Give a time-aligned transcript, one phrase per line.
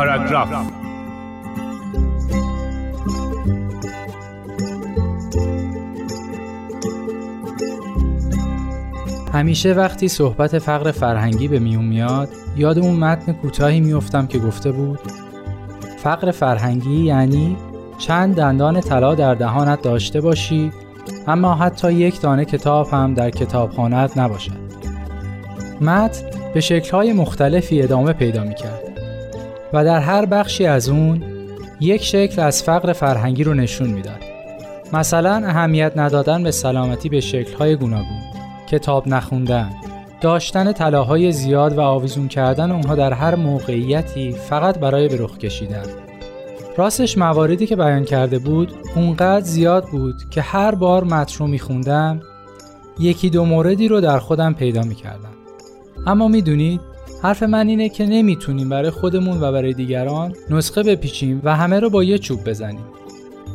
[0.00, 0.48] پاراگراف.
[9.32, 14.72] همیشه وقتی صحبت فقر فرهنگی به میون میاد یاد اون متن کوتاهی میفتم که گفته
[14.72, 14.98] بود
[15.96, 17.56] فقر فرهنگی یعنی
[17.98, 20.72] چند دندان طلا در دهانت داشته باشی
[21.26, 24.52] اما حتی یک دانه کتاب هم در کتابخانهت نباشد.
[25.80, 28.89] متن به شکلهای مختلفی ادامه پیدا می کرد
[29.72, 31.22] و در هر بخشی از اون
[31.80, 34.20] یک شکل از فقر فرهنگی رو نشون می‌داد.
[34.92, 38.20] مثلا اهمیت ندادن به سلامتی به شکلهای گوناگون،
[38.70, 39.70] کتاب نخوندن،
[40.20, 45.86] داشتن طلاهای زیاد و آویزون کردن اونها در هر موقعیتی فقط برای به کشیدن.
[46.76, 52.20] راستش مواردی که بیان کرده بود اونقدر زیاد بود که هر بار متن رو میخوندم
[52.98, 55.34] یکی دو موردی رو در خودم پیدا می‌کردم.
[56.06, 56.80] اما می‌دونید
[57.22, 61.90] حرف من اینه که نمی‌تونیم برای خودمون و برای دیگران نسخه بپیچیم و همه رو
[61.90, 62.84] با یه چوب بزنیم.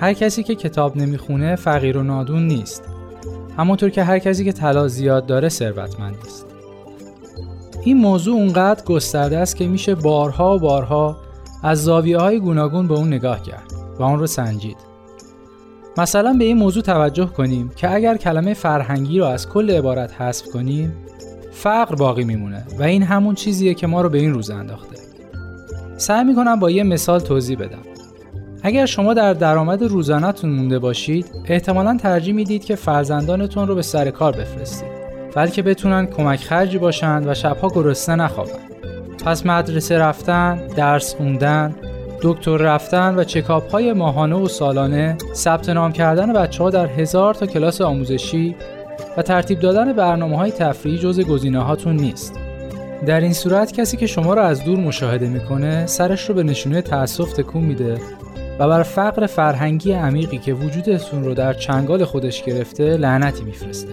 [0.00, 2.82] هر کسی که کتاب نمی‌خونه فقیر و نادون نیست.
[3.56, 6.46] همونطور که هر کسی که طلا زیاد داره ثروتمند است.
[7.84, 11.16] این موضوع اونقدر گسترده است که میشه بارها و بارها
[11.62, 14.76] از زاویه های گوناگون به اون نگاه کرد و اون رو سنجید.
[15.98, 20.46] مثلا به این موضوع توجه کنیم که اگر کلمه فرهنگی رو از کل عبارت حذف
[20.46, 20.92] کنیم
[21.50, 24.96] فقر باقی میمونه و این همون چیزیه که ما رو به این روز انداخته.
[25.96, 27.78] سعی می‌کنم با یه مثال توضیح بدم.
[28.62, 34.10] اگر شما در درآمد روزانهتون مونده باشید احتمالا ترجیح می‌دید که فرزندانتون رو به سر
[34.10, 34.88] کار بفرستید
[35.34, 38.52] بلکه بتونن کمک خرجی باشند و شبها گرسنه نخوابن.
[39.26, 41.74] پس مدرسه رفتن، درس خوندن،
[42.22, 47.34] دکتر رفتن و چکاپ های ماهانه و سالانه ثبت نام کردن بچه ها در هزار
[47.34, 48.56] تا کلاس آموزشی
[49.16, 52.34] و ترتیب دادن برنامه های تفریحی جز گزینه هاتون نیست.
[53.06, 56.82] در این صورت کسی که شما را از دور مشاهده می‌کنه سرش رو به نشونه
[56.82, 58.00] تأسف تکون میده
[58.58, 63.92] و بر فقر فرهنگی عمیقی که وجودتون رو در چنگال خودش گرفته لعنتی میفرسته.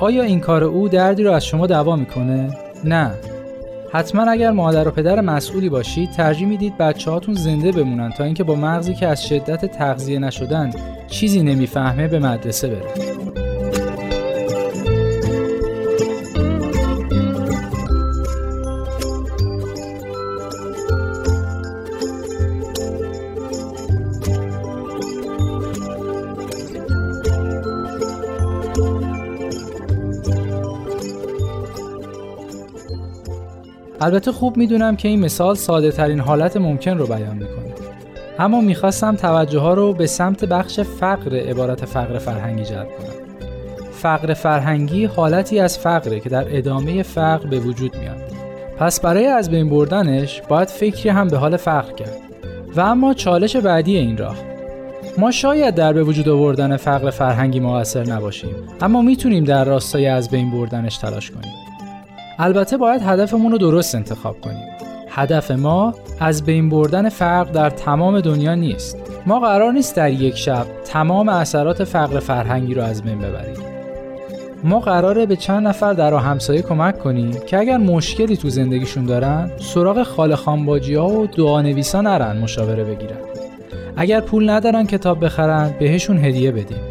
[0.00, 3.10] آیا این کار او دردی رو از شما دوا می‌کنه؟ نه.
[3.92, 8.44] حتما اگر مادر و پدر مسئولی باشید ترجیح می‌دید بچه هاتون زنده بمونن تا اینکه
[8.44, 10.70] با مغزی که از شدت تغذیه نشدن
[11.08, 12.84] چیزی نمی‌فهمه به مدرسه بره.
[34.00, 37.74] البته خوب می‌دونم که این مثال ساده ترین حالت ممکن رو بیان می‌کنه.
[38.38, 43.20] اما می‌خواستم توجه ها رو به سمت بخش فقر عبارت فقر فرهنگی جلب کنم.
[43.92, 48.16] فقر فرهنگی حالتی از فقره که در ادامه فقر به وجود میاد.
[48.78, 52.16] پس برای از بین بردنش باید فکری هم به حال فقر کرد.
[52.76, 54.36] و اما چالش بعدی این راه.
[55.18, 60.30] ما شاید در به وجود آوردن فقر فرهنگی موثر نباشیم اما می‌تونیم در راستای از
[60.30, 61.52] بین بردنش تلاش کنیم.
[62.42, 64.68] البته باید هدفمون رو درست انتخاب کنیم.
[65.08, 68.96] هدف ما از بین بردن فقر در تمام دنیا نیست.
[69.26, 73.56] ما قرار نیست در یک شب تمام اثرات فقر فرهنگی رو از بین ببریم.
[74.64, 79.50] ما قراره به چند نفر در همسایه کمک کنیم که اگر مشکلی تو زندگیشون دارن
[79.58, 83.18] سراغ خاله خانباجی ها و دعا نویسا نرن مشاوره بگیرن.
[83.96, 86.82] اگر پول ندارن کتاب بخرن بهشون هدیه بدیم.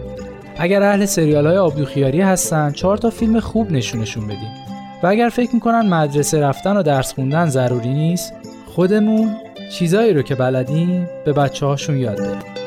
[0.57, 4.69] اگر اهل سریال های آبدوخیاری هستن چهار تا فیلم خوب نشونشون بدیم.
[5.03, 8.33] و اگر فکر می‌کنن مدرسه رفتن و درس خوندن ضروری نیست
[8.65, 9.35] خودمون
[9.71, 12.58] چیزایی رو که بلدیم به بچه هاشون یاد بدیم.